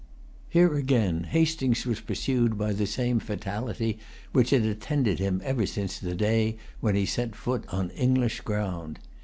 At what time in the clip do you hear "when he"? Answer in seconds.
6.79-7.05